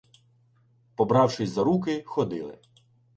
[0.95, 2.59] Побравшись за руки, ходили